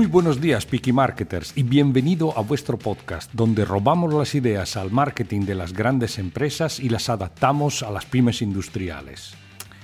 Muy 0.00 0.06
buenos 0.06 0.40
días, 0.40 0.64
Piki 0.64 0.94
Marketers, 0.94 1.52
y 1.56 1.62
bienvenido 1.62 2.32
a 2.34 2.40
vuestro 2.40 2.78
podcast, 2.78 3.30
donde 3.34 3.66
robamos 3.66 4.14
las 4.14 4.34
ideas 4.34 4.78
al 4.78 4.90
marketing 4.90 5.42
de 5.42 5.54
las 5.54 5.74
grandes 5.74 6.18
empresas 6.18 6.80
y 6.80 6.88
las 6.88 7.10
adaptamos 7.10 7.82
a 7.82 7.90
las 7.90 8.06
pymes 8.06 8.40
industriales. 8.40 9.34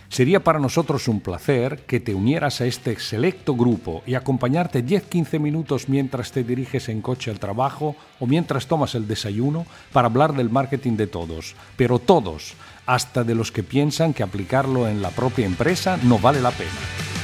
Sería 0.08 0.42
para 0.42 0.58
nosotros 0.58 1.06
un 1.08 1.20
placer 1.20 1.84
que 1.84 2.00
te 2.00 2.14
unieras 2.14 2.62
a 2.62 2.64
este 2.64 2.98
selecto 2.98 3.54
grupo 3.54 4.02
y 4.06 4.14
acompañarte 4.14 4.82
10-15 4.82 5.38
minutos 5.38 5.90
mientras 5.90 6.32
te 6.32 6.44
diriges 6.44 6.88
en 6.88 7.02
coche 7.02 7.30
al 7.30 7.38
trabajo 7.38 7.94
o 8.18 8.26
mientras 8.26 8.68
tomas 8.68 8.94
el 8.94 9.06
desayuno 9.06 9.66
para 9.92 10.08
hablar 10.08 10.32
del 10.32 10.48
marketing 10.48 10.96
de 10.96 11.08
todos, 11.08 11.54
pero 11.76 11.98
todos, 11.98 12.54
hasta 12.86 13.22
de 13.22 13.34
los 13.34 13.52
que 13.52 13.62
piensan 13.62 14.14
que 14.14 14.22
aplicarlo 14.22 14.88
en 14.88 15.02
la 15.02 15.10
propia 15.10 15.44
empresa 15.44 15.98
no 16.04 16.18
vale 16.18 16.40
la 16.40 16.52
pena. 16.52 17.15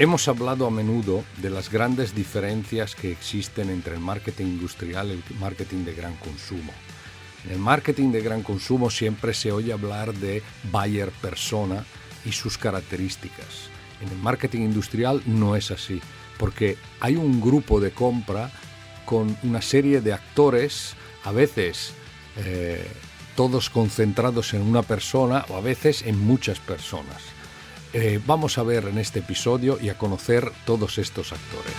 Hemos 0.00 0.28
hablado 0.28 0.64
a 0.64 0.70
menudo 0.70 1.24
de 1.38 1.50
las 1.50 1.72
grandes 1.72 2.14
diferencias 2.14 2.94
que 2.94 3.10
existen 3.10 3.68
entre 3.68 3.94
el 3.94 4.00
marketing 4.00 4.46
industrial 4.46 5.08
y 5.08 5.10
el 5.14 5.22
marketing 5.40 5.84
de 5.84 5.92
gran 5.92 6.14
consumo. 6.14 6.72
En 7.44 7.50
el 7.50 7.58
marketing 7.58 8.12
de 8.12 8.20
gran 8.20 8.44
consumo 8.44 8.90
siempre 8.90 9.34
se 9.34 9.50
oye 9.50 9.72
hablar 9.72 10.14
de 10.14 10.44
buyer 10.70 11.10
persona 11.20 11.84
y 12.24 12.30
sus 12.30 12.58
características. 12.58 13.70
En 14.00 14.08
el 14.10 14.18
marketing 14.18 14.60
industrial 14.60 15.20
no 15.26 15.56
es 15.56 15.72
así, 15.72 16.00
porque 16.38 16.76
hay 17.00 17.16
un 17.16 17.40
grupo 17.40 17.80
de 17.80 17.90
compra 17.90 18.52
con 19.04 19.36
una 19.42 19.62
serie 19.62 20.00
de 20.00 20.12
actores, 20.12 20.94
a 21.24 21.32
veces 21.32 21.92
eh, 22.36 22.86
todos 23.34 23.68
concentrados 23.68 24.54
en 24.54 24.62
una 24.62 24.82
persona 24.82 25.44
o 25.48 25.56
a 25.56 25.60
veces 25.60 26.02
en 26.02 26.20
muchas 26.20 26.60
personas. 26.60 27.20
Eh, 28.00 28.20
vamos 28.24 28.58
a 28.58 28.62
ver 28.62 28.84
en 28.84 28.96
este 28.98 29.18
episodio 29.18 29.76
y 29.82 29.88
a 29.88 29.98
conocer 29.98 30.52
todos 30.64 30.98
estos 30.98 31.32
actores. 31.32 31.74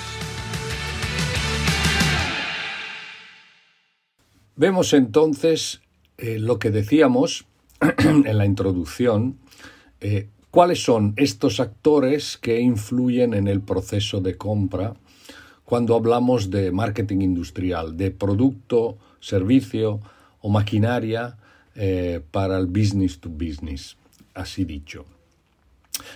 Vemos 4.57 4.91
entonces 4.91 5.79
eh, 6.17 6.37
lo 6.37 6.59
que 6.59 6.71
decíamos 6.71 7.45
en 7.99 8.37
la 8.37 8.45
introducción, 8.45 9.37
eh, 10.01 10.27
cuáles 10.51 10.83
son 10.83 11.13
estos 11.15 11.61
actores 11.61 12.37
que 12.37 12.59
influyen 12.59 13.33
en 13.33 13.47
el 13.47 13.61
proceso 13.61 14.19
de 14.19 14.35
compra 14.35 14.95
cuando 15.63 15.95
hablamos 15.95 16.49
de 16.51 16.73
marketing 16.73 17.21
industrial, 17.21 17.95
de 17.95 18.11
producto, 18.11 18.97
servicio 19.21 20.01
o 20.41 20.49
maquinaria 20.49 21.37
para 22.31 22.57
el 22.57 22.65
business 22.65 23.21
to 23.21 23.29
business, 23.29 23.95
así 24.33 24.65
dicho. 24.65 25.05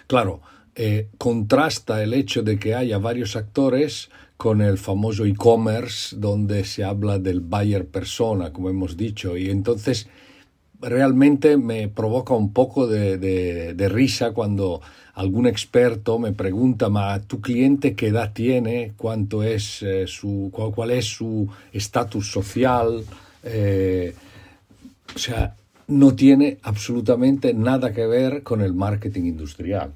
Claro, 0.07 0.41
eh, 0.75 1.07
contrasta 1.17 2.01
el 2.01 2.13
hecho 2.13 2.41
de 2.41 2.57
que 2.57 2.73
haya 2.73 2.97
varios 2.97 3.35
actores 3.35 4.09
con 4.37 4.61
el 4.61 4.77
famoso 4.77 5.25
e-commerce 5.25 6.15
donde 6.17 6.65
se 6.65 6.83
habla 6.83 7.19
del 7.19 7.41
buyer 7.41 7.85
persona, 7.85 8.51
como 8.51 8.69
hemos 8.69 8.97
dicho, 8.97 9.37
y 9.37 9.49
entonces 9.49 10.07
realmente 10.81 11.57
me 11.57 11.87
provoca 11.87 12.33
un 12.33 12.51
poco 12.51 12.87
de, 12.87 13.89
risa 13.89 14.31
cuando 14.31 14.81
algún 15.13 15.47
experto 15.47 16.19
me 16.19 16.33
pregunta, 16.33 16.89
¿ma 16.89 17.21
tu 17.21 17.39
cliente 17.39 17.95
qué 17.95 18.07
edad 18.07 18.33
tiene? 18.33 18.93
¿Cuánto 18.97 19.43
es 19.43 19.81
eh, 19.83 20.05
su, 20.07 20.49
cuál, 20.51 20.91
es 20.91 21.05
su 21.05 21.47
estatus 21.71 22.31
social? 22.31 23.05
Eh, 23.43 24.13
o 25.15 25.19
sea, 25.19 25.55
no 25.93 26.15
tiene 26.15 26.57
absolutamente 26.63 27.53
nada 27.53 27.93
que 27.93 28.05
ver 28.05 28.43
con 28.43 28.61
el 28.61 28.73
marketing 28.73 29.23
industrial. 29.23 29.93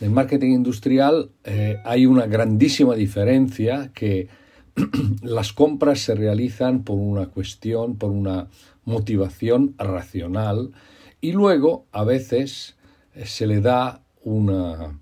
En 0.00 0.08
el 0.08 0.10
marketing 0.10 0.52
industrial 0.52 1.30
eh, 1.44 1.78
hay 1.84 2.06
una 2.06 2.26
grandísima 2.26 2.94
diferencia 2.94 3.90
que 3.94 4.28
las 5.22 5.52
compras 5.52 6.00
se 6.00 6.14
realizan 6.14 6.84
por 6.84 6.98
una 6.98 7.26
cuestión, 7.26 7.96
por 7.96 8.10
una 8.10 8.48
motivación 8.84 9.74
racional 9.78 10.72
y 11.20 11.32
luego 11.32 11.86
a 11.92 12.04
veces 12.04 12.76
eh, 13.14 13.24
se 13.24 13.46
le 13.46 13.60
da 13.60 14.02
una, 14.22 15.00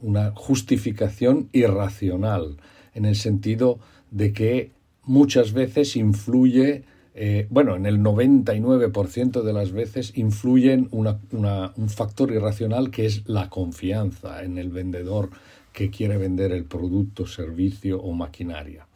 una 0.00 0.32
justificación 0.34 1.48
irracional 1.52 2.58
en 2.94 3.06
el 3.06 3.16
sentido 3.16 3.80
de 4.10 4.32
que 4.32 4.72
muchas 5.02 5.52
veces 5.52 5.96
influye 5.96 6.84
eh, 7.20 7.48
bueno, 7.50 7.74
en 7.74 7.84
el 7.84 7.98
99% 7.98 9.42
de 9.42 9.52
las 9.52 9.72
veces 9.72 10.16
influyen 10.16 10.88
un 10.92 11.88
factor 11.88 12.30
irracional 12.30 12.92
que 12.92 13.06
es 13.06 13.28
la 13.28 13.50
confianza 13.50 14.44
en 14.44 14.56
el 14.56 14.68
vendedor 14.68 15.30
que 15.72 15.90
quiere 15.90 16.16
vender 16.16 16.52
el 16.52 16.64
producto, 16.64 17.26
servicio 17.26 18.00
o 18.00 18.12
maquinaria. 18.12 18.86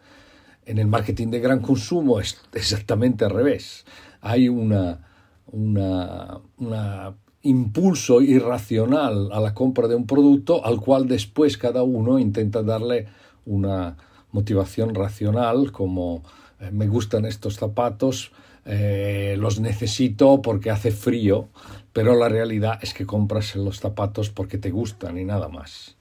En 0.64 0.78
el 0.78 0.86
marketing 0.86 1.30
de 1.30 1.40
gran 1.40 1.58
consumo 1.58 2.20
es 2.20 2.40
exactamente 2.52 3.24
al 3.24 3.32
revés. 3.32 3.84
Hay 4.20 4.48
un 4.48 4.72
impulso 7.42 8.20
irracional 8.20 9.32
a 9.32 9.40
la 9.40 9.52
compra 9.52 9.88
de 9.88 9.96
un 9.96 10.06
producto 10.06 10.64
al 10.64 10.78
cual 10.78 11.08
después 11.08 11.58
cada 11.58 11.82
uno 11.82 12.20
intenta 12.20 12.62
darle 12.62 13.08
una 13.46 13.96
motivación 14.30 14.94
racional 14.94 15.72
como 15.72 16.22
me 16.70 16.86
gustan 16.86 17.24
estos 17.24 17.56
zapatos, 17.56 18.32
eh, 18.64 19.34
los 19.38 19.58
necesito 19.58 20.40
porque 20.40 20.70
hace 20.70 20.92
frío, 20.92 21.48
pero 21.92 22.14
la 22.14 22.28
realidad 22.28 22.78
es 22.80 22.94
que 22.94 23.06
compras 23.06 23.56
los 23.56 23.80
zapatos 23.80 24.30
porque 24.30 24.58
te 24.58 24.70
gustan 24.70 25.18
y 25.18 25.24
nada 25.24 25.48
más. 25.48 25.96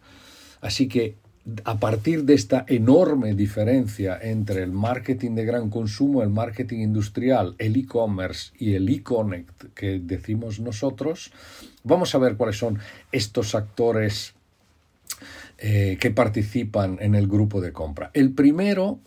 Así 0.61 0.87
que 0.87 1.15
a 1.63 1.79
partir 1.79 2.23
de 2.25 2.35
esta 2.35 2.65
enorme 2.67 3.33
diferencia 3.33 4.19
entre 4.21 4.61
el 4.61 4.71
marketing 4.71 5.33
de 5.33 5.45
gran 5.45 5.71
consumo, 5.71 6.21
el 6.21 6.29
marketing 6.29 6.81
industrial, 6.81 7.55
el 7.57 7.75
e-commerce 7.77 8.51
y 8.59 8.75
el 8.75 8.87
e-connect 8.89 9.73
que 9.73 9.99
decimos 9.99 10.59
nosotros, 10.59 11.31
vamos 11.83 12.13
a 12.13 12.19
ver 12.19 12.35
cuáles 12.35 12.59
son 12.59 12.77
estos 13.11 13.55
actores 13.55 14.35
eh, 15.57 15.97
que 15.99 16.11
participan 16.11 16.99
en 17.01 17.15
el 17.15 17.27
grupo 17.27 17.59
de 17.59 17.73
compra. 17.73 18.11
El 18.13 18.33
primero, 18.33 18.99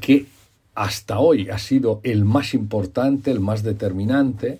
que 0.00 0.26
hasta 0.74 1.18
hoy 1.18 1.50
ha 1.50 1.58
sido 1.58 2.00
el 2.02 2.24
más 2.24 2.54
importante, 2.54 3.30
el 3.30 3.40
más 3.40 3.62
determinante, 3.62 4.58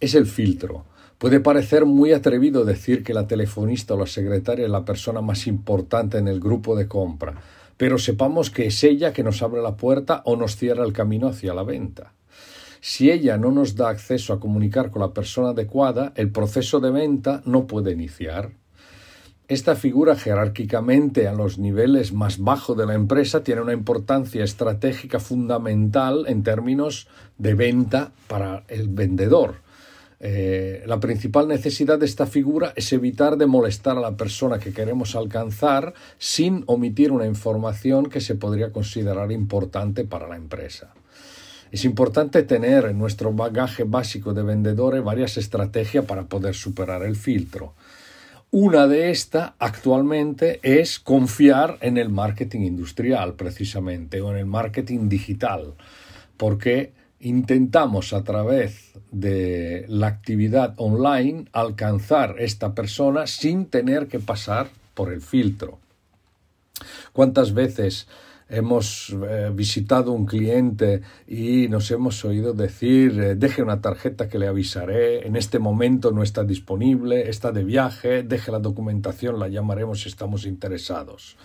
es 0.00 0.14
el 0.14 0.26
filtro. 0.26 0.84
Puede 1.18 1.40
parecer 1.40 1.84
muy 1.84 2.12
atrevido 2.12 2.64
decir 2.64 3.02
que 3.02 3.12
la 3.12 3.26
telefonista 3.26 3.94
o 3.94 3.98
la 3.98 4.06
secretaria 4.06 4.66
es 4.66 4.70
la 4.70 4.84
persona 4.84 5.20
más 5.20 5.48
importante 5.48 6.18
en 6.18 6.28
el 6.28 6.38
grupo 6.38 6.76
de 6.76 6.86
compra, 6.86 7.34
pero 7.76 7.98
sepamos 7.98 8.50
que 8.50 8.66
es 8.66 8.84
ella 8.84 9.12
que 9.12 9.24
nos 9.24 9.42
abre 9.42 9.60
la 9.60 9.76
puerta 9.76 10.22
o 10.24 10.36
nos 10.36 10.56
cierra 10.56 10.84
el 10.84 10.92
camino 10.92 11.28
hacia 11.28 11.54
la 11.54 11.64
venta. 11.64 12.12
Si 12.80 13.10
ella 13.10 13.36
no 13.36 13.50
nos 13.50 13.74
da 13.74 13.88
acceso 13.88 14.32
a 14.32 14.38
comunicar 14.38 14.90
con 14.90 15.02
la 15.02 15.12
persona 15.12 15.50
adecuada, 15.50 16.12
el 16.14 16.30
proceso 16.30 16.78
de 16.78 16.92
venta 16.92 17.42
no 17.44 17.66
puede 17.66 17.90
iniciar. 17.90 18.52
Esta 19.48 19.76
figura 19.76 20.14
jerárquicamente 20.14 21.26
a 21.26 21.32
los 21.32 21.56
niveles 21.56 22.12
más 22.12 22.36
bajos 22.36 22.76
de 22.76 22.84
la 22.84 22.92
empresa 22.92 23.42
tiene 23.42 23.62
una 23.62 23.72
importancia 23.72 24.44
estratégica 24.44 25.20
fundamental 25.20 26.26
en 26.28 26.42
términos 26.42 27.08
de 27.38 27.54
venta 27.54 28.12
para 28.26 28.64
el 28.68 28.88
vendedor. 28.88 29.54
Eh, 30.20 30.82
la 30.84 31.00
principal 31.00 31.48
necesidad 31.48 31.98
de 31.98 32.04
esta 32.04 32.26
figura 32.26 32.74
es 32.76 32.92
evitar 32.92 33.38
de 33.38 33.46
molestar 33.46 33.96
a 33.96 34.02
la 34.02 34.18
persona 34.18 34.58
que 34.58 34.74
queremos 34.74 35.16
alcanzar 35.16 35.94
sin 36.18 36.64
omitir 36.66 37.10
una 37.10 37.24
información 37.24 38.10
que 38.10 38.20
se 38.20 38.34
podría 38.34 38.70
considerar 38.70 39.32
importante 39.32 40.04
para 40.04 40.28
la 40.28 40.36
empresa. 40.36 40.92
Es 41.72 41.86
importante 41.86 42.42
tener 42.42 42.84
en 42.84 42.98
nuestro 42.98 43.32
bagaje 43.32 43.84
básico 43.84 44.34
de 44.34 44.42
vendedores 44.42 45.02
varias 45.02 45.38
estrategias 45.38 46.04
para 46.04 46.24
poder 46.24 46.54
superar 46.54 47.02
el 47.02 47.16
filtro. 47.16 47.72
Una 48.50 48.86
de 48.86 49.10
estas 49.10 49.52
actualmente 49.58 50.58
es 50.62 50.98
confiar 50.98 51.76
en 51.82 51.98
el 51.98 52.08
marketing 52.08 52.60
industrial, 52.60 53.34
precisamente, 53.34 54.22
o 54.22 54.30
en 54.30 54.38
el 54.38 54.46
marketing 54.46 55.10
digital, 55.10 55.74
porque 56.38 56.92
intentamos 57.20 58.14
a 58.14 58.24
través 58.24 58.92
de 59.10 59.84
la 59.88 60.06
actividad 60.06 60.72
online 60.78 61.44
alcanzar 61.52 62.36
esta 62.38 62.74
persona 62.74 63.26
sin 63.26 63.66
tener 63.66 64.08
que 64.08 64.18
pasar 64.18 64.68
por 64.94 65.12
el 65.12 65.20
filtro. 65.20 65.78
¿Cuántas 67.12 67.52
veces 67.52 68.08
hemos 68.48 69.10
eh, 69.10 69.50
visitado 69.52 70.12
un 70.12 70.24
cliente 70.24 71.02
y 71.26 71.68
nos 71.68 71.90
hemos 71.90 72.24
oído 72.24 72.54
decir, 72.54 73.20
eh, 73.20 73.34
deje 73.34 73.62
una 73.62 73.80
tarjeta 73.80 74.28
que 74.28 74.38
le 74.38 74.46
avisaré, 74.46 75.26
en 75.26 75.36
este 75.36 75.58
momento 75.58 76.12
no 76.12 76.22
está 76.22 76.44
disponible, 76.44 77.28
está 77.28 77.52
de 77.52 77.64
viaje, 77.64 78.22
deje 78.22 78.50
la 78.50 78.58
documentación, 78.58 79.38
la 79.38 79.48
llamaremos 79.48 80.02
si 80.02 80.08
estamos 80.08 80.46
interesados. 80.46 81.36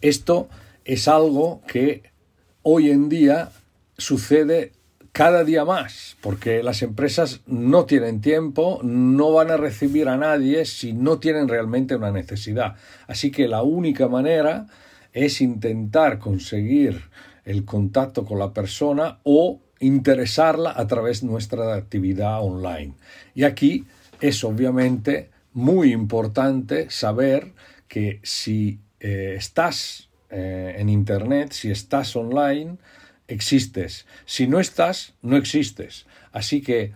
Esto 0.00 0.48
es 0.84 1.08
algo 1.08 1.60
que 1.66 2.04
hoy 2.62 2.90
en 2.90 3.08
día 3.08 3.50
sucede 3.96 4.72
cada 5.10 5.42
día 5.42 5.64
más, 5.64 6.16
porque 6.20 6.62
las 6.62 6.82
empresas 6.82 7.40
no 7.46 7.86
tienen 7.86 8.20
tiempo, 8.20 8.78
no 8.84 9.32
van 9.32 9.50
a 9.50 9.56
recibir 9.56 10.08
a 10.08 10.16
nadie 10.16 10.64
si 10.64 10.92
no 10.92 11.18
tienen 11.18 11.48
realmente 11.48 11.96
una 11.96 12.12
necesidad. 12.12 12.76
Así 13.08 13.32
que 13.32 13.48
la 13.48 13.62
única 13.62 14.06
manera 14.06 14.68
es 15.12 15.40
intentar 15.40 16.18
conseguir 16.18 17.02
el 17.44 17.64
contacto 17.64 18.24
con 18.24 18.38
la 18.38 18.52
persona 18.52 19.20
o 19.22 19.60
interesarla 19.80 20.74
a 20.76 20.86
través 20.86 21.22
de 21.22 21.28
nuestra 21.28 21.74
actividad 21.74 22.42
online. 22.42 22.94
Y 23.34 23.44
aquí 23.44 23.86
es 24.20 24.44
obviamente 24.44 25.30
muy 25.52 25.92
importante 25.92 26.90
saber 26.90 27.52
que 27.88 28.20
si 28.22 28.80
eh, 29.00 29.34
estás 29.36 30.08
eh, 30.30 30.76
en 30.78 30.88
Internet, 30.88 31.52
si 31.52 31.70
estás 31.70 32.14
online, 32.16 32.76
existes. 33.28 34.06
Si 34.24 34.46
no 34.46 34.60
estás, 34.60 35.14
no 35.22 35.36
existes. 35.36 36.06
Así 36.32 36.60
que 36.60 36.92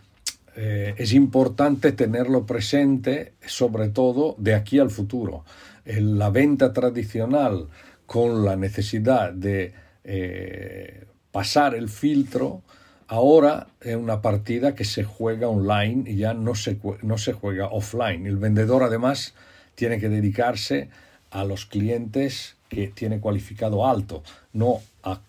eh, 0.55 0.95
es 0.99 1.13
importante 1.15 1.93
tenerlo 1.93 2.45
presente, 2.45 3.35
sobre 3.47 3.89
todo 3.89 4.35
de 4.39 4.55
aquí 4.55 4.79
al 4.79 4.91
futuro. 4.91 5.45
la 5.85 6.31
venta 6.31 6.73
tradicional 6.73 7.69
con 8.13 8.45
la 8.45 8.57
necesidad 8.57 9.33
de 9.33 9.73
eh, 10.05 11.07
pasar 11.31 11.75
el 11.75 11.89
filtro, 11.89 12.61
ahora 13.09 13.69
es 13.81 13.97
una 13.97 14.21
partida 14.21 14.75
que 14.75 14.85
se 14.85 15.03
juega 15.03 15.49
online 15.49 16.11
y 16.11 16.17
ya 16.17 16.35
no 16.35 16.55
se, 16.55 16.79
no 17.01 17.17
se 17.17 17.33
juega 17.33 17.69
offline. 17.69 18.27
El 18.27 18.37
vendedor 18.37 18.83
además 18.83 19.33
tiene 19.75 19.99
que 19.99 20.11
dedicarse 20.11 20.91
a 21.31 21.45
los 21.45 21.65
clientes 21.65 22.57
que 22.69 22.89
tiene 22.89 23.19
cualificado 23.19 23.89
alto, 23.89 24.23
no 24.53 24.83
a, 25.03 25.23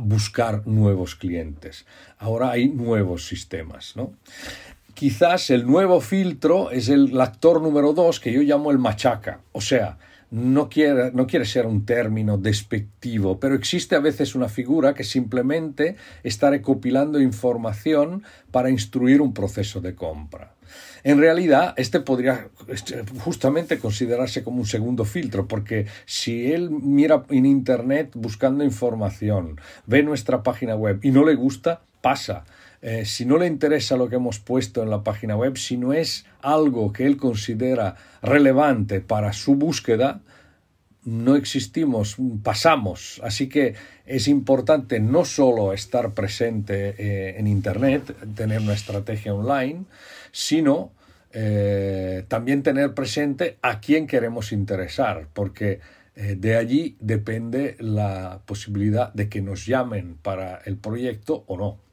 buscar 0.00 0.64
nuevos 0.64 1.16
clientes. 1.16 1.86
Ahora 2.18 2.52
hay 2.52 2.68
nuevos 2.68 3.26
sistemas. 3.26 3.96
¿no? 3.96 4.12
Quizás 4.94 5.50
el 5.50 5.66
nuevo 5.66 6.00
filtro 6.00 6.70
es 6.70 6.88
el 6.88 7.20
actor 7.20 7.60
número 7.60 7.94
dos 7.94 8.20
que 8.20 8.32
yo 8.32 8.42
llamo 8.42 8.70
el 8.70 8.78
machaca. 8.78 9.40
O 9.50 9.60
sea, 9.60 9.98
no 10.30 10.68
quiere, 10.68 11.12
no 11.12 11.26
quiere 11.26 11.44
ser 11.44 11.66
un 11.66 11.86
término 11.86 12.38
despectivo, 12.38 13.40
pero 13.40 13.54
existe 13.54 13.96
a 13.96 14.00
veces 14.00 14.34
una 14.34 14.48
figura 14.48 14.94
que 14.94 15.04
simplemente 15.04 15.96
está 16.22 16.50
recopilando 16.50 17.20
información 17.20 18.22
para 18.50 18.70
instruir 18.70 19.20
un 19.20 19.32
proceso 19.32 19.80
de 19.80 19.94
compra. 19.94 20.54
En 21.04 21.18
realidad, 21.18 21.74
este 21.76 22.00
podría 22.00 22.48
este, 22.66 23.02
justamente 23.20 23.78
considerarse 23.78 24.42
como 24.42 24.58
un 24.58 24.66
segundo 24.66 25.04
filtro, 25.04 25.48
porque 25.48 25.86
si 26.04 26.52
él 26.52 26.70
mira 26.70 27.24
en 27.30 27.46
Internet 27.46 28.10
buscando 28.14 28.64
información, 28.64 29.60
ve 29.86 30.02
nuestra 30.02 30.42
página 30.42 30.74
web 30.74 31.00
y 31.02 31.10
no 31.10 31.24
le 31.24 31.34
gusta, 31.34 31.82
pasa. 32.02 32.44
Eh, 32.80 33.04
si 33.04 33.24
no 33.24 33.38
le 33.38 33.46
interesa 33.46 33.96
lo 33.96 34.08
que 34.08 34.16
hemos 34.16 34.38
puesto 34.38 34.82
en 34.82 34.90
la 34.90 35.02
página 35.02 35.36
web, 35.36 35.56
si 35.56 35.76
no 35.76 35.92
es 35.92 36.24
algo 36.40 36.92
que 36.92 37.06
él 37.06 37.16
considera 37.16 37.96
relevante 38.22 39.00
para 39.00 39.32
su 39.32 39.56
búsqueda, 39.56 40.20
no 41.04 41.34
existimos, 41.34 42.16
pasamos. 42.42 43.20
Así 43.24 43.48
que 43.48 43.74
es 44.06 44.28
importante 44.28 45.00
no 45.00 45.24
solo 45.24 45.72
estar 45.72 46.12
presente 46.12 46.94
eh, 46.98 47.38
en 47.38 47.46
Internet, 47.46 48.14
tener 48.34 48.60
una 48.60 48.74
estrategia 48.74 49.34
online, 49.34 49.84
sino 50.30 50.92
eh, 51.32 52.24
también 52.28 52.62
tener 52.62 52.94
presente 52.94 53.58
a 53.62 53.80
quién 53.80 54.06
queremos 54.06 54.52
interesar, 54.52 55.28
porque 55.32 55.80
de 56.18 56.56
allí 56.56 56.96
depende 56.98 57.76
la 57.78 58.40
posibilidad 58.44 59.12
de 59.12 59.28
que 59.28 59.40
nos 59.40 59.66
llamen 59.66 60.16
para 60.20 60.60
el 60.64 60.76
proyecto 60.76 61.44
o 61.46 61.56
no. 61.56 61.87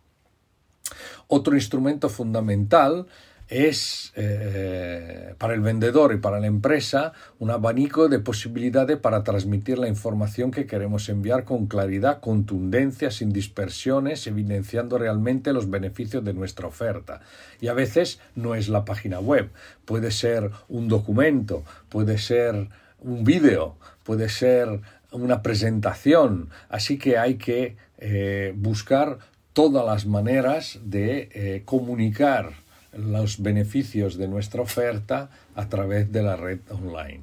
Otro 1.27 1.55
instrumento 1.55 2.09
fundamental 2.09 3.07
es 3.47 4.11
eh, 4.15 5.35
para 5.37 5.53
el 5.53 5.61
vendedor 5.61 6.13
y 6.13 6.17
para 6.17 6.39
la 6.39 6.47
empresa 6.47 7.13
un 7.37 7.51
abanico 7.51 8.07
de 8.07 8.19
posibilidades 8.19 8.97
para 8.97 9.23
transmitir 9.23 9.77
la 9.77 9.87
información 9.87 10.49
que 10.49 10.65
queremos 10.65 11.09
enviar 11.09 11.43
con 11.43 11.67
claridad, 11.67 12.21
contundencia, 12.21 13.11
sin 13.11 13.31
dispersiones, 13.31 14.25
evidenciando 14.25 14.97
realmente 14.97 15.53
los 15.53 15.69
beneficios 15.69 16.23
de 16.23 16.33
nuestra 16.33 16.67
oferta. 16.67 17.21
Y 17.61 17.67
a 17.67 17.73
veces 17.73 18.19
no 18.33 18.55
es 18.55 18.67
la 18.67 18.83
página 18.83 19.19
web, 19.19 19.51
puede 19.85 20.09
ser 20.11 20.49
un 20.67 20.87
documento, 20.87 21.63
puede 21.89 22.17
ser 22.17 22.69
un 22.99 23.23
vídeo, 23.23 23.75
puede 24.03 24.29
ser 24.29 24.81
una 25.11 25.43
presentación, 25.43 26.49
así 26.69 26.97
que 26.97 27.17
hay 27.17 27.35
que 27.35 27.77
eh, 27.99 28.53
buscar 28.55 29.19
todas 29.55 29.85
las 29.85 30.05
maneras 30.05 30.79
de 30.83 31.29
eh, 31.31 31.61
comunicar 31.63 32.51
los 32.91 33.41
beneficios 33.41 34.17
de 34.17 34.27
nuestra 34.27 34.61
oferta 34.61 35.29
a 35.55 35.69
través 35.69 36.11
de 36.11 36.21
la 36.23 36.35
red 36.35 36.59
online. 36.69 37.21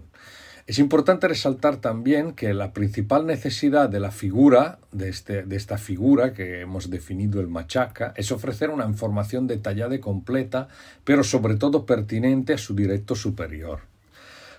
Es 0.66 0.78
importante 0.78 1.28
resaltar 1.28 1.76
también 1.76 2.32
que 2.32 2.54
la 2.54 2.72
principal 2.72 3.26
necesidad 3.26 3.90
de 3.90 4.00
la 4.00 4.10
figura, 4.10 4.78
de, 4.92 5.10
este, 5.10 5.42
de, 5.42 5.56
esta 5.56 5.76
figura 5.76 6.32
que 6.32 6.60
hemos 6.60 6.88
definido 6.88 7.38
el 7.38 7.48
machaca, 7.48 8.14
es 8.16 8.32
ofrecer 8.32 8.70
una 8.70 8.86
información 8.86 9.46
detallada 9.46 9.94
y 9.94 9.98
completa, 9.98 10.68
pero 11.04 11.24
sobre 11.24 11.56
todo 11.56 11.84
pertinente 11.84 12.54
a 12.54 12.58
su 12.58 12.74
directo 12.74 13.14
superior. 13.14 13.80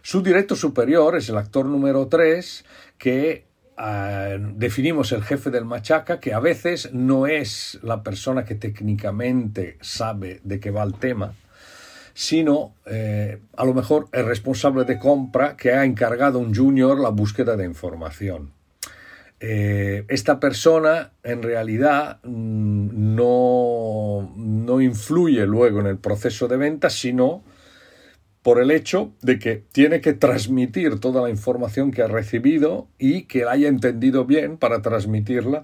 Su 0.03 0.21
directo 0.21 0.55
superior 0.55 1.17
es 1.17 1.27
el 1.29 1.37
actor 1.37 1.65
número 1.65 2.07
3 2.07 2.65
que 2.99 3.45
Definimos 3.75 5.11
el 5.11 5.23
jefe 5.23 5.49
del 5.49 5.65
machaca, 5.65 6.19
que 6.19 6.33
a 6.33 6.39
veces 6.39 6.93
no 6.93 7.27
es 7.27 7.79
la 7.81 8.03
persona 8.03 8.45
que 8.45 8.55
técnicamente 8.55 9.77
sabe 9.81 10.41
de 10.43 10.59
qué 10.59 10.71
va 10.71 10.83
el 10.83 10.93
tema, 10.93 11.33
sino 12.13 12.75
eh, 12.85 13.39
a 13.57 13.65
lo 13.65 13.73
mejor 13.73 14.07
el 14.11 14.25
responsable 14.25 14.83
de 14.85 14.99
compra 14.99 15.57
que 15.57 15.73
ha 15.73 15.85
encargado 15.85 16.39
a 16.39 16.41
un 16.41 16.53
junior 16.53 16.99
la 16.99 17.09
búsqueda 17.09 17.55
de 17.55 17.65
información. 17.65 18.51
Eh, 19.39 20.05
esta 20.07 20.39
persona 20.39 21.11
en 21.23 21.43
realidad 21.43 22.19
mm, 22.23 23.15
no, 23.15 24.33
no 24.37 24.81
influye 24.81 25.45
luego 25.45 25.81
en 25.81 25.87
el 25.87 25.97
proceso 25.97 26.47
de 26.47 26.57
venta, 26.57 26.89
sino 26.89 27.43
por 28.43 28.61
el 28.61 28.71
hecho 28.71 29.13
de 29.21 29.39
que 29.39 29.63
tiene 29.71 30.01
que 30.01 30.13
transmitir 30.13 30.99
toda 30.99 31.21
la 31.21 31.29
información 31.29 31.91
que 31.91 32.03
ha 32.03 32.07
recibido 32.07 32.87
y 32.99 33.23
que 33.23 33.45
la 33.45 33.51
haya 33.51 33.69
entendido 33.69 34.25
bien 34.25 34.57
para 34.57 34.81
transmitirla 34.81 35.63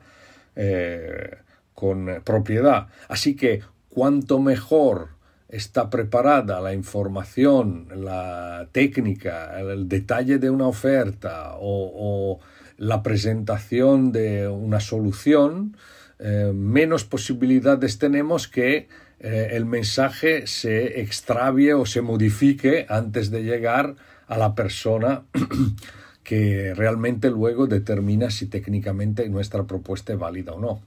eh, 0.56 1.38
con 1.76 2.22
propiedad. 2.24 2.88
Así 3.10 3.36
que 3.36 3.62
cuanto 3.90 4.40
mejor 4.40 5.10
está 5.50 5.90
preparada 5.90 6.62
la 6.62 6.74
información, 6.74 7.88
la 7.94 8.70
técnica, 8.72 9.60
el 9.60 9.90
detalle 9.90 10.38
de 10.38 10.50
una 10.50 10.68
oferta 10.68 11.56
o, 11.60 12.40
la 12.78 13.04
presentación 13.04 14.14
de 14.14 14.48
una 14.48 14.80
solución, 14.80 15.76
eh, 16.18 16.54
menos 16.56 17.04
posibilidades 17.04 18.00
tenemos 18.00 18.48
que 18.48 18.88
eh, 19.20 19.50
el 19.52 19.66
mensaje 19.66 20.48
se 20.48 21.02
extravie 21.02 21.74
o 21.74 21.86
se 21.86 22.02
modifique 22.02 22.86
antes 22.90 23.32
de 23.32 23.44
llegar 23.44 23.96
a 24.28 24.38
la 24.38 24.56
persona 24.56 25.24
que 26.24 26.74
realmente 26.76 27.30
luego 27.30 27.68
determina 27.68 28.30
si 28.30 28.46
técnicamente 28.46 29.28
nuestra 29.30 29.66
propuesta 29.66 30.14
es 30.14 30.20
válida 30.20 30.54
o 30.54 30.60
no. 30.60 30.82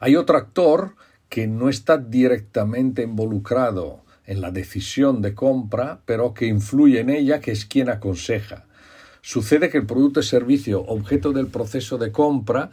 Hay 0.00 0.14
otro 0.14 0.36
actor 0.36 0.94
que 1.28 1.46
no 1.46 1.68
está 1.68 1.98
directamente 1.98 3.02
involucrado 3.02 4.04
en 4.26 4.40
la 4.40 4.50
decisión 4.50 5.22
de 5.22 5.34
compra, 5.34 6.00
pero 6.04 6.34
que 6.34 6.46
influye 6.46 7.00
en 7.00 7.10
ella, 7.10 7.40
que 7.40 7.52
es 7.52 7.64
quien 7.64 7.88
aconseja. 7.88 8.66
Sucede 9.22 9.70
que 9.70 9.78
el 9.78 9.86
producto 9.86 10.20
o 10.20 10.22
servicio 10.22 10.82
objeto 10.82 11.32
del 11.32 11.48
proceso 11.48 11.98
de 11.98 12.12
compra 12.12 12.70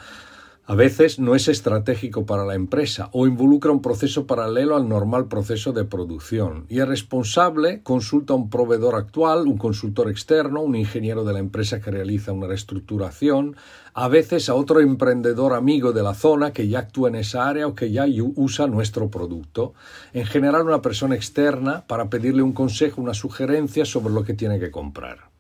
a 0.65 0.75
veces 0.75 1.20
no 1.20 1.36
es 1.36 1.50
estratégico 1.50 2.25
para 2.25 2.46
la 2.46 2.55
empresa 2.55 3.10
o 3.12 3.27
involucra 3.27 3.74
un 3.74 3.82
proceso 3.82 4.25
paralelo 4.25 4.77
al 4.77 4.88
normal 4.88 5.27
proceso 5.27 5.74
de 5.74 5.84
producción 5.84 6.65
y 6.70 6.79
el 6.79 6.88
responsable 6.88 7.82
consulta 7.84 8.32
a 8.32 8.38
un 8.38 8.50
proveedor 8.50 8.96
actual, 8.96 9.46
un 9.48 9.58
consultor 9.58 10.10
externo, 10.10 10.62
un 10.62 10.77
ingeniero 10.77 11.25
de 11.25 11.34
la 11.34 11.39
empresa 11.39 11.82
que 11.82 11.91
realiza 11.91 12.32
una 12.32 12.48
reestructuración, 12.48 13.58
a 13.93 14.08
veces 14.08 14.48
a 14.48 14.55
otro 14.55 14.79
emprendedor 14.79 15.51
amigo 15.51 15.91
de 15.91 16.03
la 16.03 16.13
zona 16.13 16.53
que 16.53 16.70
ya 16.70 16.79
actúa 16.79 17.10
en 17.10 17.15
esa 17.15 17.50
área 17.50 17.67
o 17.67 17.75
que 17.75 17.91
ya 17.91 18.05
usa 18.36 18.65
nuestro 18.67 19.10
producto, 19.10 19.74
en 20.13 20.25
general 20.25 20.62
una 20.62 20.82
persona 20.82 21.15
externa 21.15 21.86
para 21.88 22.10
pedirle 22.10 22.41
un 22.41 22.53
consejo, 22.53 23.01
una 23.01 23.13
sugerencia 23.13 23.84
sobre 23.84 24.13
lo 24.13 24.24
que 24.24 24.34
tiene 24.34 24.60
que 24.60 24.72
comprar. 24.72 25.34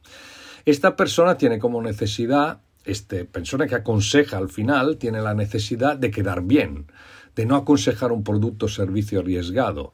Esta 0.65 0.97
persona 0.97 1.37
tiene 1.37 1.59
como 1.59 1.81
necesidad 1.81 2.59
este, 2.85 3.25
persona 3.25 3.67
que 3.67 3.75
aconseja 3.75 4.37
al 4.37 4.49
final 4.49 4.97
tiene 4.97 5.21
la 5.21 5.33
necesidad 5.33 5.97
de 5.97 6.11
quedar 6.11 6.43
bien, 6.43 6.87
de 7.35 7.45
no 7.45 7.55
aconsejar 7.55 8.11
un 8.11 8.23
producto 8.23 8.65
o 8.65 8.69
servicio 8.69 9.19
arriesgado. 9.19 9.93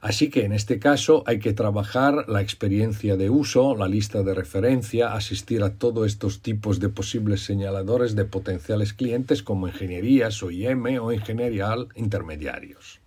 Así 0.00 0.30
que 0.30 0.44
en 0.44 0.52
este 0.52 0.80
caso 0.80 1.22
hay 1.26 1.38
que 1.38 1.52
trabajar 1.52 2.24
la 2.28 2.40
experiencia 2.40 3.16
de 3.16 3.30
uso, 3.30 3.76
la 3.76 3.86
lista 3.86 4.24
de 4.24 4.34
referencia, 4.34 5.14
asistir 5.14 5.62
a 5.62 5.74
todos 5.74 6.08
estos 6.08 6.42
tipos 6.42 6.80
de 6.80 6.88
posibles 6.88 7.42
señaladores 7.42 8.16
de 8.16 8.24
potenciales 8.24 8.94
clientes 8.94 9.44
como 9.44 9.68
ingenierías, 9.68 10.42
OIM 10.42 10.98
o 11.00 11.12
ingeniería 11.12 11.76
intermediarios. 11.94 13.01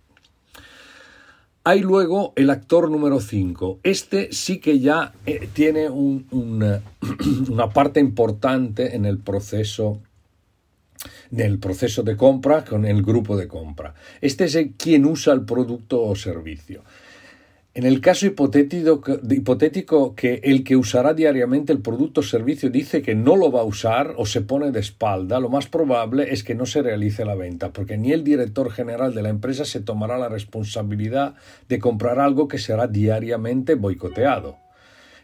Hay 1.68 1.80
luego 1.80 2.32
el 2.36 2.50
actor 2.50 2.88
número 2.88 3.18
5. 3.18 3.80
Este 3.82 4.28
sí 4.30 4.60
que 4.60 4.78
ya 4.78 5.12
eh, 5.26 5.48
tiene 5.52 5.88
una 5.90 7.70
parte 7.74 7.98
importante 7.98 8.94
en 8.94 9.04
el 9.04 9.18
proceso 9.18 10.00
del 11.32 11.58
proceso 11.58 12.04
de 12.04 12.16
compra 12.16 12.64
con 12.64 12.84
el 12.84 13.02
grupo 13.02 13.36
de 13.36 13.48
compra. 13.48 13.94
Este 14.20 14.44
es 14.44 14.54
el, 14.54 14.74
quien 14.74 15.06
usa 15.06 15.34
el 15.34 15.44
producto 15.44 16.04
o 16.04 16.14
servicio. 16.14 16.84
En 17.76 17.84
el 17.84 18.00
caso 18.00 18.24
hipotético, 18.24 20.14
que 20.14 20.40
el 20.44 20.64
que 20.64 20.76
usará 20.76 21.12
diariamente 21.12 21.74
el 21.74 21.82
producto 21.82 22.20
o 22.22 22.24
servicio 22.24 22.70
dice 22.70 23.02
que 23.02 23.14
no 23.14 23.36
lo 23.36 23.52
va 23.52 23.60
a 23.60 23.64
usar 23.64 24.14
o 24.16 24.24
se 24.24 24.40
pone 24.40 24.70
de 24.70 24.80
espalda, 24.80 25.40
lo 25.40 25.50
más 25.50 25.66
probable 25.66 26.32
es 26.32 26.42
que 26.42 26.54
no 26.54 26.64
se 26.64 26.80
realice 26.80 27.26
la 27.26 27.34
venta, 27.34 27.74
porque 27.74 27.98
ni 27.98 28.12
el 28.12 28.24
director 28.24 28.72
general 28.72 29.12
de 29.12 29.20
la 29.20 29.28
empresa 29.28 29.66
se 29.66 29.80
tomará 29.80 30.16
la 30.16 30.30
responsabilidad 30.30 31.34
de 31.68 31.78
comprar 31.78 32.18
algo 32.18 32.48
que 32.48 32.56
será 32.56 32.86
diariamente 32.86 33.74
boicoteado. 33.74 34.56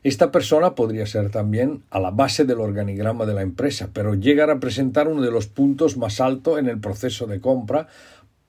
Esta 0.02 0.30
persona 0.30 0.74
podría 0.74 1.06
ser 1.06 1.30
también 1.30 1.84
a 1.88 2.00
la 2.00 2.10
base 2.10 2.44
del 2.44 2.60
organigrama 2.60 3.24
de 3.24 3.32
la 3.32 3.40
empresa, 3.40 3.88
pero 3.94 4.14
llega 4.14 4.44
a 4.44 4.48
representar 4.48 5.08
uno 5.08 5.22
de 5.22 5.30
los 5.30 5.46
puntos 5.46 5.96
más 5.96 6.20
altos 6.20 6.58
en 6.58 6.66
el 6.68 6.80
proceso 6.80 7.26
de 7.26 7.40
compra, 7.40 7.86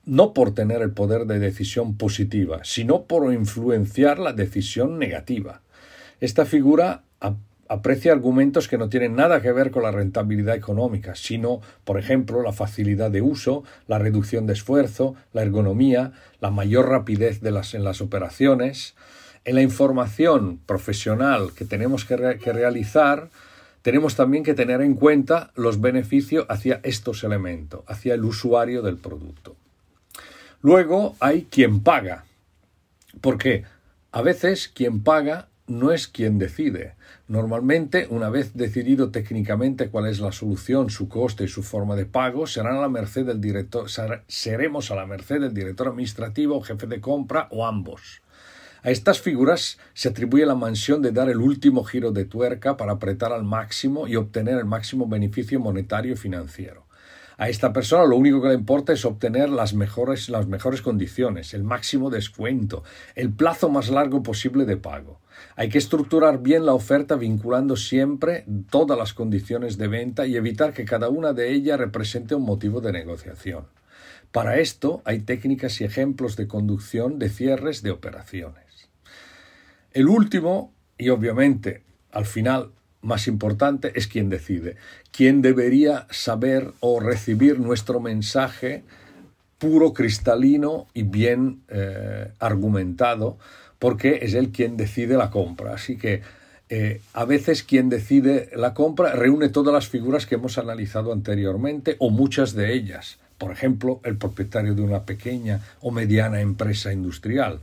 no 0.06 0.34
por 0.34 0.54
tener 0.54 0.82
el 0.82 0.92
poder 0.92 1.26
de 1.26 1.38
decisión 1.38 1.96
positiva, 1.96 2.60
sino 2.62 3.04
por 3.04 3.32
influenciar 3.32 4.18
la 4.18 4.32
decisión 4.32 4.98
negativa. 4.98 5.62
Esta 6.20 6.44
figura 6.44 7.02
aprecia 7.68 8.12
argumentos 8.12 8.68
que 8.68 8.78
no 8.78 8.88
tienen 8.88 9.16
nada 9.16 9.40
que 9.40 9.50
ver 9.50 9.70
con 9.70 9.82
la 9.82 9.90
rentabilidad 9.90 10.54
económica, 10.54 11.14
sino, 11.14 11.60
por 11.84 11.98
ejemplo, 11.98 12.42
la 12.42 12.52
facilidad 12.52 13.10
de 13.10 13.22
uso, 13.22 13.64
la 13.88 13.98
reducción 13.98 14.46
de 14.46 14.52
esfuerzo, 14.52 15.14
la 15.32 15.42
ergonomía, 15.42 16.12
la 16.40 16.50
mayor 16.50 16.88
rapidez 16.88 17.40
en 17.42 17.84
las 17.84 18.00
operaciones, 18.00 18.94
en 19.44 19.54
la 19.54 19.62
información 19.62 20.58
profesional 20.66 21.52
que 21.54 21.64
tenemos 21.64 22.04
que, 22.04 22.16
realizar, 22.16 23.30
tenemos 23.82 24.14
también 24.14 24.44
que 24.44 24.54
tener 24.54 24.80
en 24.80 24.94
cuenta 24.94 25.50
los 25.54 25.80
beneficios 25.80 26.46
hacia 26.48 26.80
estos 26.82 27.24
elementos, 27.24 27.82
hacia 27.86 28.14
el 28.14 28.24
usuario 28.24 28.82
del 28.82 28.96
producto. 28.96 29.56
Luego 30.64 31.14
hay 31.20 31.46
quien 31.50 31.80
paga, 31.80 32.24
porque 33.20 33.64
a 34.12 34.22
veces 34.22 34.66
quien 34.66 35.02
paga 35.02 35.48
no 35.66 35.92
es 35.92 36.08
quien 36.08 36.38
decide. 36.38 36.94
Normalmente, 37.28 38.06
una 38.08 38.30
vez 38.30 38.54
decidido 38.54 39.10
técnicamente 39.10 39.90
cuál 39.90 40.06
es 40.06 40.20
la 40.20 40.32
solución, 40.32 40.88
su 40.88 41.06
coste 41.06 41.44
y 41.44 41.48
su 41.48 41.62
forma 41.62 41.96
de 41.96 42.06
pago, 42.06 42.46
a 42.46 42.62
la 42.62 42.88
merced 42.88 43.26
del 43.26 43.42
director, 43.42 43.90
seremos 44.26 44.90
a 44.90 44.94
la 44.94 45.04
merced 45.04 45.42
del 45.42 45.52
director 45.52 45.88
administrativo, 45.88 46.62
jefe 46.62 46.86
de 46.86 47.02
compra 47.02 47.46
o 47.50 47.66
ambos. 47.66 48.22
A 48.82 48.90
estas 48.90 49.20
figuras 49.20 49.78
se 49.92 50.08
atribuye 50.08 50.46
la 50.46 50.54
mansión 50.54 51.02
de 51.02 51.12
dar 51.12 51.28
el 51.28 51.42
último 51.42 51.84
giro 51.84 52.10
de 52.10 52.24
tuerca 52.24 52.78
para 52.78 52.92
apretar 52.92 53.34
al 53.34 53.44
máximo 53.44 54.08
y 54.08 54.16
obtener 54.16 54.56
el 54.56 54.64
máximo 54.64 55.06
beneficio 55.06 55.60
monetario 55.60 56.14
y 56.14 56.16
financiero. 56.16 56.83
A 57.36 57.48
esta 57.48 57.72
persona 57.72 58.04
lo 58.04 58.16
único 58.16 58.40
que 58.40 58.48
le 58.48 58.54
importa 58.54 58.92
es 58.92 59.04
obtener 59.04 59.50
las 59.50 59.74
mejores, 59.74 60.28
las 60.28 60.46
mejores 60.46 60.82
condiciones, 60.82 61.52
el 61.52 61.64
máximo 61.64 62.10
descuento, 62.10 62.84
el 63.16 63.32
plazo 63.32 63.68
más 63.68 63.88
largo 63.88 64.22
posible 64.22 64.64
de 64.66 64.76
pago. 64.76 65.20
Hay 65.56 65.68
que 65.68 65.78
estructurar 65.78 66.42
bien 66.42 66.64
la 66.64 66.74
oferta 66.74 67.16
vinculando 67.16 67.76
siempre 67.76 68.44
todas 68.70 68.96
las 68.96 69.14
condiciones 69.14 69.78
de 69.78 69.88
venta 69.88 70.26
y 70.26 70.36
evitar 70.36 70.72
que 70.72 70.84
cada 70.84 71.08
una 71.08 71.32
de 71.32 71.52
ellas 71.52 71.78
represente 71.78 72.36
un 72.36 72.44
motivo 72.44 72.80
de 72.80 72.92
negociación. 72.92 73.66
Para 74.30 74.58
esto 74.58 75.02
hay 75.04 75.20
técnicas 75.20 75.80
y 75.80 75.84
ejemplos 75.84 76.36
de 76.36 76.46
conducción 76.46 77.18
de 77.18 77.30
cierres 77.30 77.82
de 77.82 77.90
operaciones. 77.90 78.90
El 79.92 80.08
último, 80.08 80.72
y 80.98 81.08
obviamente 81.08 81.82
al 82.12 82.26
final 82.26 82.70
más 83.04 83.28
importante, 83.28 83.92
es 83.94 84.08
quien 84.08 84.28
decide. 84.28 84.76
Quien 85.12 85.42
debería 85.42 86.06
saber 86.10 86.72
o 86.80 86.98
recibir 87.00 87.60
nuestro 87.60 88.00
mensaje 88.00 88.82
puro, 89.58 89.92
cristalino 89.92 90.86
y 90.92 91.04
bien 91.04 91.62
eh, 91.68 92.32
argumentado, 92.38 93.38
porque 93.78 94.20
es 94.22 94.34
él 94.34 94.50
quien 94.50 94.76
decide 94.76 95.16
la 95.16 95.30
compra. 95.30 95.74
Así 95.74 95.96
que 95.96 96.22
eh, 96.70 97.00
a 97.12 97.24
veces 97.24 97.62
quien 97.62 97.88
decide 97.88 98.50
la 98.54 98.74
compra 98.74 99.12
reúne 99.12 99.48
todas 99.48 99.72
las 99.72 99.88
figuras 99.88 100.26
que 100.26 100.36
hemos 100.36 100.58
analizado 100.58 101.12
anteriormente 101.12 101.96
o 101.98 102.10
muchas 102.10 102.54
de 102.54 102.72
ellas. 102.72 103.18
Por 103.38 103.52
ejemplo, 103.52 104.00
el 104.04 104.16
propietario 104.16 104.74
de 104.74 104.82
una 104.82 105.04
pequeña 105.04 105.60
o 105.80 105.90
mediana 105.90 106.40
empresa 106.40 106.92
industrial. 106.92 107.60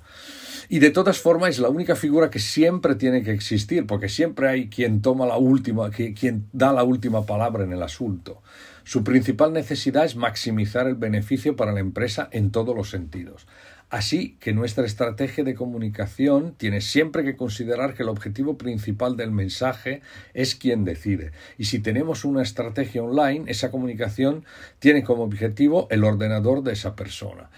Y 0.70 0.80
de 0.80 0.92
todas 0.92 1.20
formas 1.20 1.52
es 1.52 1.60
la 1.60 1.70
única 1.70 1.96
figura 1.96 2.30
que 2.30 2.40
siempre 2.40 2.96
tiene 2.96 3.24
que 3.24 3.32
existir, 3.32 3.86
porque 3.86 4.10
siempre 4.10 4.50
hay 4.50 4.70
quien 4.70 5.02
toma 5.02 5.26
la 5.26 5.38
última, 5.38 5.90
quien 5.90 6.48
da 6.54 6.74
la 6.74 6.84
última 6.84 7.26
palabra 7.26 7.64
en 7.64 7.74
el 7.74 7.84
asunto. 7.84 8.42
Su 8.84 9.04
principal 9.04 9.54
necesidad 9.54 10.06
es 10.06 10.16
maximizar 10.16 10.88
el 10.88 10.96
beneficio 10.96 11.56
para 11.56 11.72
la 11.72 11.80
empresa 11.80 12.30
en 12.32 12.52
todos 12.52 12.76
los 12.76 12.90
sentidos. 12.90 13.48
Así 13.92 14.38
que 14.40 14.54
nuestra 14.54 14.86
estrategia 14.86 15.44
de 15.44 15.54
comunicación 15.54 16.56
tiene 16.56 16.80
siempre 16.80 17.26
que 17.26 17.36
considerar 17.36 17.94
que 17.94 18.04
el 18.04 18.10
objetivo 18.10 18.58
principal 18.58 19.18
del 19.18 19.32
mensaje 19.32 20.02
es 20.34 20.56
quien 20.56 20.86
decide. 20.86 21.34
Y 21.58 21.66
si 21.66 21.80
tenemos 21.80 22.24
una 22.24 22.42
estrategia 22.42 23.04
online, 23.04 23.52
esa 23.52 23.70
comunicación 23.70 24.46
tiene 24.80 25.04
como 25.04 25.24
objetivo 25.24 25.88
el 25.92 26.06
ordenador 26.06 26.64
de 26.64 26.72
esa 26.72 26.96
persona. 26.96 27.50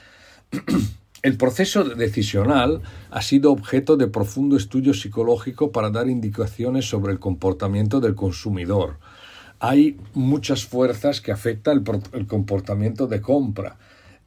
El 1.24 1.38
proceso 1.38 1.86
decisional 1.86 2.82
ha 3.10 3.22
sido 3.22 3.54
objeto 3.54 3.96
de 3.96 4.08
profundo 4.08 4.58
estudio 4.58 4.94
psicológico 4.94 5.72
para 5.72 5.90
dar 5.90 6.10
indicaciones 6.10 6.84
sobre 6.84 7.14
el 7.14 7.20
comportamiento 7.20 8.02
del 8.02 8.14
consumidor. 8.14 8.98
Hay 9.62 9.96
muchas 10.14 10.66
fuerzas 10.66 11.22
que 11.22 11.32
afectan 11.32 11.86
el, 12.12 12.28
comportamiento 12.28 13.08
de 13.08 13.22
compra 13.22 13.78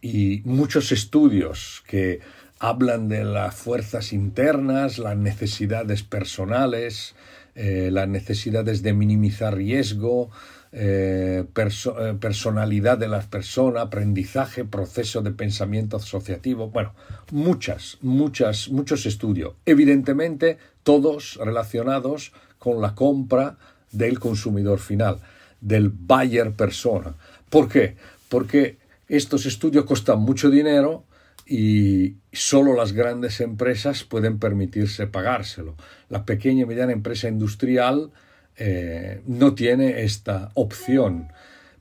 y 0.00 0.40
muchos 0.46 0.90
estudios 0.90 1.84
que 1.86 2.20
hablan 2.60 3.10
de 3.10 3.24
las 3.24 3.54
fuerzas 3.54 4.14
internas, 4.14 4.96
las 4.96 5.18
necesidades 5.18 6.02
personales, 6.02 7.14
eh, 7.56 7.88
las 7.90 8.06
necesidades 8.06 8.82
de 8.82 8.92
minimizar 8.92 9.56
riesgo, 9.56 10.30
eh, 10.72 11.42
eh, 11.54 12.14
personalidad 12.20 12.98
de 12.98 13.08
las 13.08 13.24
personas, 13.24 13.84
aprendizaje, 13.84 14.66
proceso 14.66 15.22
de 15.22 15.30
pensamiento 15.30 15.96
asociativo, 15.96 16.68
bueno, 16.68 16.92
muchas, 17.32 17.96
muchas, 18.02 18.68
muchos 18.68 19.06
estudios. 19.06 19.54
Evidentemente, 19.64 20.58
todos 20.82 21.38
relacionados 21.42 22.32
con 22.58 22.82
la 22.82 22.94
compra 22.94 23.56
del 23.90 24.20
consumidor 24.20 24.78
final, 24.78 25.20
del 25.62 25.88
buyer 25.88 26.52
persona. 26.52 27.14
¿Por 27.48 27.70
qué? 27.70 27.96
Porque 28.28 28.76
estos 29.08 29.46
estudios 29.46 29.86
costan 29.86 30.20
mucho 30.20 30.50
dinero 30.50 31.04
y 31.46 32.16
solo 32.32 32.74
las 32.74 32.92
grandes 32.92 33.40
empresas 33.40 34.02
pueden 34.02 34.38
permitirse 34.38 35.06
pagárselo. 35.06 35.76
La 36.08 36.24
pequeña 36.24 36.62
y 36.62 36.66
mediana 36.66 36.92
empresa 36.92 37.28
industrial 37.28 38.10
eh, 38.56 39.22
no 39.26 39.54
tiene 39.54 40.02
esta 40.02 40.50
opción, 40.54 41.28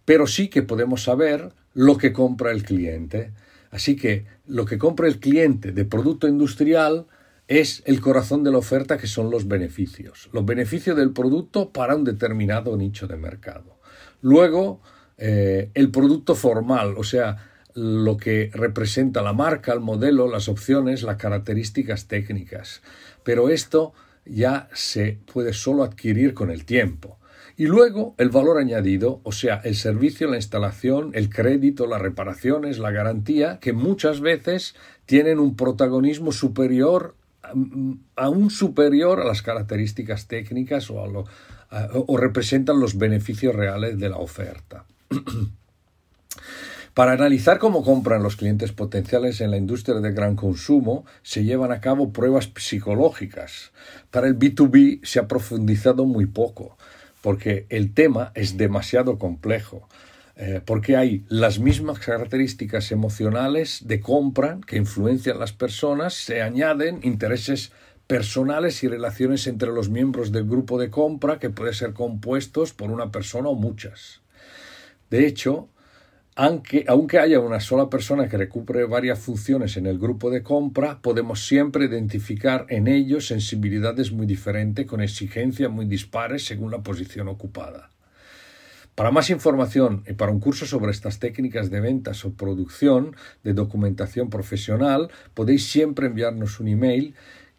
pero 0.06 0.28
sí 0.28 0.50
que 0.50 0.62
podemos 0.62 1.04
saber 1.04 1.52
lo 1.74 1.98
que 1.98 2.14
compra 2.14 2.52
el 2.52 2.64
cliente. 2.64 3.34
Así 3.72 3.96
que 3.96 4.26
lo 4.46 4.66
que 4.66 4.78
compra 4.78 5.08
el 5.08 5.20
cliente 5.20 5.72
de 5.72 5.84
producto 5.84 6.28
industrial 6.28 7.08
es 7.48 7.82
el 7.86 8.02
corazón 8.02 8.44
de 8.44 8.52
la 8.52 8.60
oferta 8.60 8.98
que 8.98 9.08
son 9.08 9.30
los 9.30 9.48
beneficios, 9.48 10.30
los 10.32 10.46
beneficios 10.46 10.96
del 10.96 11.12
producto 11.12 11.72
para 11.72 11.96
un 11.96 12.04
determinado 12.04 12.78
nicho 12.78 13.08
de 13.08 13.18
mercado. 13.18 13.80
Luego, 14.22 14.82
eh, 15.18 15.72
el 15.74 15.92
producto 15.92 16.36
formal, 16.36 16.96
o 16.98 17.04
sea, 17.04 17.55
lo 17.76 18.16
que 18.16 18.50
representa 18.54 19.22
la 19.22 19.34
marca, 19.34 19.74
el 19.74 19.82
modelo, 19.82 20.30
las 20.30 20.48
opciones, 20.48 21.04
las 21.04 21.18
características 21.18 22.08
técnicas. 22.08 22.82
Pero 23.24 23.50
esto 23.50 23.94
ya 24.26 24.70
se 24.74 25.20
puede 25.32 25.54
solo 25.54 25.84
adquirir 25.84 26.34
con 26.34 26.50
el 26.50 26.64
tiempo. 26.64 27.20
Y 27.58 27.68
luego 27.68 28.16
el 28.18 28.30
valor 28.30 28.58
añadido, 28.58 29.20
o 29.24 29.32
sea, 29.32 29.62
el 29.64 29.76
servicio, 29.76 30.30
la 30.30 30.38
instalación, 30.38 31.12
el 31.14 31.30
crédito, 31.30 31.86
las 31.86 32.02
reparaciones, 32.02 32.80
la 32.80 32.92
garantía, 32.92 33.60
que 33.60 33.74
muchas 33.74 34.22
veces 34.22 34.76
tienen 35.06 35.40
un 35.40 35.56
protagonismo 35.56 36.32
superior, 36.32 37.16
mm, 37.54 37.94
aún 38.16 38.50
superior 38.52 39.20
a 39.20 39.26
las 39.26 39.42
características 39.42 40.28
técnicas 40.28 40.90
o, 40.90 41.26
o 41.72 42.18
representan 42.18 42.80
los 42.80 42.98
beneficios 42.98 43.54
reales 43.54 44.00
de 44.00 44.10
la 44.10 44.18
oferta. 44.18 44.86
Para 46.96 47.12
analizar 47.12 47.60
cómo 47.60 47.84
compran 47.84 48.24
los 48.24 48.38
clientes 48.38 48.72
potenciales 48.72 49.42
en 49.42 49.52
la 49.52 49.58
industria 49.58 50.00
de 50.00 50.14
gran 50.14 50.38
consumo, 50.38 51.06
se 51.24 51.44
llevan 51.44 51.74
a 51.74 51.82
cabo 51.82 52.14
pruebas 52.14 52.50
psicológicas. 52.56 53.74
Para 54.12 54.28
el 54.28 54.40
B2B 54.40 55.02
se 55.04 55.20
ha 55.20 55.28
profundizado 55.28 56.06
muy 56.06 56.26
poco, 56.26 56.78
porque 57.22 57.66
el 57.68 57.94
tema 57.94 58.32
es 58.34 58.56
demasiado 58.56 59.20
complejo. 59.20 59.90
Eh, 60.38 60.62
porque 60.66 60.96
hay 60.96 61.26
las 61.28 61.60
mismas 61.60 62.00
características 62.00 62.94
emocionales 62.94 63.86
de 63.86 64.00
compra 64.00 64.60
que 64.66 64.78
influencian 64.78 65.38
las 65.38 65.52
personas, 65.52 66.14
se 66.14 66.42
añaden 66.42 67.02
intereses 67.04 67.74
personales 68.08 68.86
y 68.86 68.88
relaciones 68.88 69.48
entre 69.48 69.74
los 69.74 69.90
miembros 69.90 70.32
del 70.32 70.46
grupo 70.46 70.80
de 70.80 70.90
compra 70.90 71.40
que 71.40 71.50
pueden 71.50 71.74
ser 71.74 71.92
compuestos 71.92 72.72
por 72.72 72.90
una 72.90 73.12
persona 73.12 73.50
o 73.50 73.56
muchas. 73.56 74.22
De 75.10 75.28
hecho, 75.28 75.70
aunque, 76.36 76.84
aunque, 76.88 77.18
haya 77.18 77.40
una 77.40 77.62
sola 77.62 77.90
persona 77.90 78.28
que 78.28 78.38
recupere 78.38 78.84
varias 78.84 79.20
funciones 79.20 79.78
en 79.78 79.86
el 79.86 79.98
grupo 79.98 80.30
de 80.30 80.44
compra, 80.44 81.00
podemos 81.02 81.48
siempre 81.48 81.86
identificar 81.86 82.66
en 82.68 82.88
ellos 82.88 83.28
sensibilidades 83.28 84.12
muy 84.12 84.26
diferentes 84.26 84.86
con 84.86 85.02
exigencias 85.02 85.72
muy 85.72 85.86
dispares 85.86 86.46
según 86.46 86.72
la 86.72 86.84
posición 86.84 87.30
ocupada. 87.30 87.90
Para 88.96 89.12
más 89.12 89.30
información 89.30 90.04
y 90.08 90.14
para 90.14 90.32
un 90.32 90.40
curso 90.40 90.66
sobre 90.66 90.92
estas 90.92 91.20
técnicas 91.20 91.70
de 91.70 91.82
ventas 91.82 92.24
o 92.26 92.34
producción 92.34 93.16
de 93.44 93.54
documentación 93.54 94.30
profesional, 94.30 95.10
podéis 95.34 95.68
siempre 95.68 96.08
enviarnos 96.08 96.60
un 96.60 96.68
email 96.68 97.16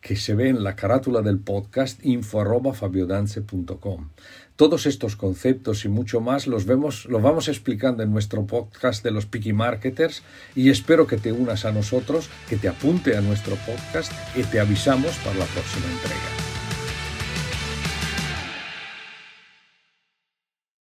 que 0.06 0.14
se 0.14 0.36
ve 0.36 0.50
en 0.50 0.62
la 0.62 0.76
carátula 0.76 1.20
del 1.20 1.40
podcast 1.40 1.98
info@fabiodance.com. 2.04 4.10
Todos 4.54 4.86
estos 4.86 5.16
conceptos 5.16 5.84
y 5.84 5.88
mucho 5.88 6.20
más 6.20 6.46
los 6.46 6.64
vemos, 6.64 7.06
los 7.06 7.20
vamos 7.20 7.48
explicando 7.48 8.04
en 8.04 8.12
nuestro 8.12 8.46
podcast 8.46 9.02
de 9.02 9.10
los 9.10 9.26
Picky 9.26 9.52
Marketers 9.52 10.22
y 10.54 10.70
espero 10.70 11.08
que 11.08 11.16
te 11.16 11.32
unas 11.32 11.64
a 11.64 11.72
nosotros, 11.72 12.30
que 12.48 12.56
te 12.56 12.68
apunte 12.68 13.16
a 13.16 13.20
nuestro 13.20 13.56
podcast 13.66 14.12
y 14.36 14.44
te 14.44 14.60
avisamos 14.60 15.16
para 15.24 15.40
la 15.40 15.46
próxima 15.46 15.86
entrega. 15.86 16.45